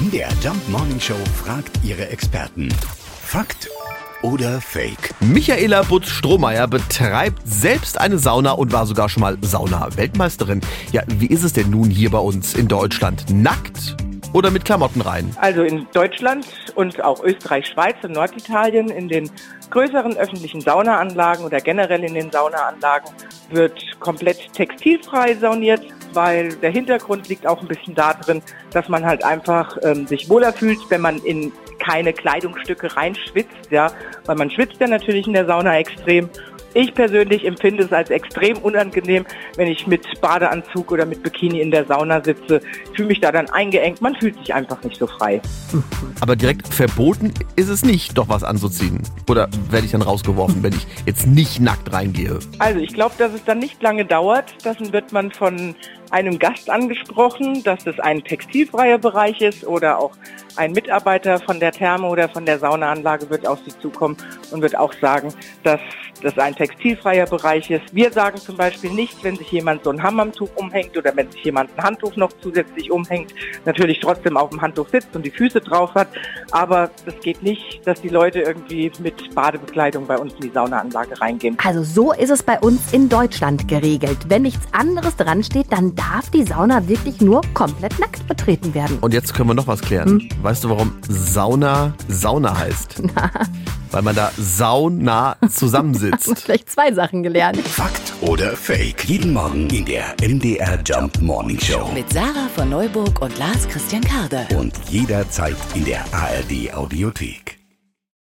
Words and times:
MDR 0.00 0.30
Jump 0.42 0.66
Morning 0.70 0.98
Show 0.98 1.18
fragt 1.44 1.72
ihre 1.84 2.08
Experten. 2.08 2.70
Fakt 3.22 3.68
oder 4.22 4.58
Fake? 4.62 5.14
Michaela 5.20 5.82
Butz-Strohmeier 5.82 6.68
betreibt 6.68 7.42
selbst 7.44 8.00
eine 8.00 8.16
Sauna 8.16 8.52
und 8.52 8.72
war 8.72 8.86
sogar 8.86 9.10
schon 9.10 9.20
mal 9.20 9.36
Sauna-Weltmeisterin. 9.42 10.62
Ja, 10.92 11.02
wie 11.06 11.26
ist 11.26 11.42
es 11.42 11.52
denn 11.52 11.68
nun 11.68 11.90
hier 11.90 12.10
bei 12.10 12.18
uns 12.18 12.54
in 12.54 12.66
Deutschland? 12.66 13.26
Nackt 13.28 13.94
oder 14.32 14.50
mit 14.50 14.64
Klamotten 14.64 15.02
rein? 15.02 15.36
Also 15.38 15.64
in 15.64 15.86
Deutschland 15.92 16.46
und 16.76 17.04
auch 17.04 17.22
Österreich, 17.22 17.66
Schweiz 17.66 17.96
und 18.02 18.12
Norditalien 18.12 18.88
in 18.88 19.08
den 19.08 19.30
größeren 19.68 20.16
öffentlichen 20.16 20.62
Saunaanlagen 20.62 21.44
oder 21.44 21.60
generell 21.60 22.02
in 22.04 22.14
den 22.14 22.30
Saunaanlagen 22.30 23.10
wird 23.50 23.78
komplett 24.00 24.50
textilfrei 24.54 25.34
sauniert, 25.34 25.82
weil 26.14 26.54
der 26.56 26.70
Hintergrund 26.70 27.28
liegt 27.28 27.46
auch 27.46 27.60
ein 27.60 27.68
bisschen 27.68 27.94
darin, 27.94 28.42
dass 28.72 28.88
man 28.88 29.04
halt 29.04 29.24
einfach 29.24 29.76
ähm, 29.82 30.06
sich 30.06 30.28
wohler 30.28 30.52
fühlt, 30.52 30.78
wenn 30.88 31.00
man 31.00 31.18
in 31.18 31.52
keine 31.78 32.12
Kleidungsstücke 32.12 32.94
reinschwitzt, 32.94 33.70
ja, 33.70 33.90
weil 34.26 34.36
man 34.36 34.50
schwitzt 34.50 34.76
ja 34.80 34.86
natürlich 34.86 35.26
in 35.26 35.32
der 35.32 35.46
Sauna 35.46 35.78
extrem 35.78 36.28
ich 36.72 36.94
persönlich 36.94 37.44
empfinde 37.44 37.84
es 37.84 37.92
als 37.92 38.10
extrem 38.10 38.58
unangenehm, 38.58 39.26
wenn 39.56 39.66
ich 39.66 39.86
mit 39.86 40.06
Badeanzug 40.20 40.92
oder 40.92 41.04
mit 41.04 41.22
Bikini 41.22 41.60
in 41.60 41.70
der 41.72 41.84
Sauna 41.84 42.22
sitze. 42.22 42.60
Ich 42.90 42.96
fühle 42.96 43.08
mich 43.08 43.20
da 43.20 43.32
dann 43.32 43.50
eingeengt. 43.50 44.00
Man 44.00 44.14
fühlt 44.14 44.38
sich 44.38 44.54
einfach 44.54 44.82
nicht 44.84 44.96
so 44.96 45.06
frei. 45.08 45.40
Aber 46.20 46.36
direkt 46.36 46.72
verboten 46.72 47.34
ist 47.56 47.68
es 47.68 47.84
nicht, 47.84 48.16
doch 48.16 48.28
was 48.28 48.44
anzuziehen. 48.44 49.02
Oder 49.28 49.48
werde 49.70 49.86
ich 49.86 49.92
dann 49.92 50.02
rausgeworfen, 50.02 50.62
wenn 50.62 50.72
ich 50.72 50.86
jetzt 51.06 51.26
nicht 51.26 51.60
nackt 51.60 51.92
reingehe? 51.92 52.38
Also 52.60 52.78
ich 52.78 52.94
glaube, 52.94 53.14
dass 53.18 53.32
es 53.32 53.44
dann 53.44 53.58
nicht 53.58 53.82
lange 53.82 54.04
dauert. 54.04 54.54
Dann 54.62 54.92
wird 54.92 55.12
man 55.12 55.32
von 55.32 55.74
einem 56.10 56.38
Gast 56.38 56.68
angesprochen, 56.68 57.62
dass 57.62 57.86
es 57.86 57.98
ein 58.00 58.22
textilfreier 58.22 58.98
Bereich 58.98 59.40
ist 59.40 59.66
oder 59.66 59.98
auch 59.98 60.12
ein 60.56 60.72
Mitarbeiter 60.72 61.38
von 61.40 61.60
der 61.60 61.72
Therme 61.72 62.06
oder 62.08 62.28
von 62.28 62.44
der 62.44 62.58
Saunaanlage 62.58 63.30
wird 63.30 63.46
auf 63.46 63.60
Sie 63.64 63.76
zukommen 63.80 64.16
und 64.50 64.62
wird 64.62 64.76
auch 64.76 64.92
sagen, 64.94 65.32
dass 65.62 65.80
das 66.22 66.36
ein 66.38 66.54
textilfreier 66.54 67.26
Bereich 67.26 67.70
ist. 67.70 67.94
Wir 67.94 68.12
sagen 68.12 68.36
zum 68.36 68.56
Beispiel 68.56 68.90
nicht, 68.90 69.22
wenn 69.24 69.36
sich 69.36 69.50
jemand 69.52 69.84
so 69.84 69.90
ein 69.90 70.02
Hammamtuch 70.02 70.50
umhängt 70.56 70.96
oder 70.96 71.14
wenn 71.16 71.30
sich 71.30 71.44
jemand 71.44 71.70
ein 71.76 71.84
Handtuch 71.84 72.16
noch 72.16 72.32
zusätzlich 72.42 72.90
umhängt, 72.90 73.34
natürlich 73.64 74.00
trotzdem 74.00 74.36
auf 74.36 74.50
dem 74.50 74.60
Handtuch 74.60 74.88
sitzt 74.88 75.14
und 75.14 75.24
die 75.24 75.30
Füße 75.30 75.60
drauf 75.60 75.94
hat. 75.94 76.08
Aber 76.50 76.90
es 77.06 77.18
geht 77.20 77.42
nicht, 77.42 77.86
dass 77.86 78.00
die 78.00 78.08
Leute 78.08 78.40
irgendwie 78.40 78.92
mit 78.98 79.34
Badebekleidung 79.34 80.06
bei 80.06 80.18
uns 80.18 80.34
in 80.34 80.40
die 80.42 80.50
Saunaanlage 80.50 81.20
reingehen. 81.20 81.56
Also 81.64 81.82
so 81.82 82.12
ist 82.12 82.30
es 82.30 82.42
bei 82.42 82.58
uns 82.58 82.92
in 82.92 83.08
Deutschland 83.08 83.68
geregelt. 83.68 84.18
Wenn 84.28 84.42
nichts 84.42 84.66
anderes 84.72 85.16
dran 85.16 85.42
steht, 85.42 85.72
dann 85.72 85.94
darf 86.00 86.30
die 86.30 86.44
Sauna 86.44 86.88
wirklich 86.88 87.20
nur 87.20 87.42
komplett 87.52 87.98
nackt 87.98 88.26
betreten 88.26 88.72
werden. 88.74 88.98
Und 89.00 89.12
jetzt 89.12 89.34
können 89.34 89.50
wir 89.50 89.54
noch 89.54 89.66
was 89.66 89.80
klären. 89.80 90.08
Hm? 90.08 90.28
Weißt 90.42 90.64
du, 90.64 90.70
warum 90.70 90.92
Sauna 91.08 91.94
Sauna 92.08 92.58
heißt? 92.58 93.02
Na. 93.14 93.30
Weil 93.90 94.02
man 94.02 94.14
da 94.14 94.30
saunah 94.38 95.36
zusammensitzt. 95.48 96.38
Vielleicht 96.44 96.70
zwei 96.70 96.92
Sachen 96.92 97.22
gelernt. 97.22 97.58
Fakt 97.58 98.12
oder 98.20 98.56
Fake? 98.56 99.04
Jeden 99.04 99.32
Morgen 99.32 99.68
in 99.70 99.84
der 99.84 100.14
MDR 100.22 100.78
Jump 100.84 101.20
Morning 101.20 101.58
Show. 101.58 101.90
Mit 101.92 102.12
Sarah 102.12 102.48
von 102.54 102.70
Neuburg 102.70 103.20
und 103.20 103.36
Lars 103.38 103.68
Christian 103.68 104.02
Karde. 104.02 104.46
Und 104.56 104.74
jederzeit 104.88 105.56
in 105.74 105.84
der 105.84 106.04
ARD 106.12 106.72
Audiothek. 106.72 107.59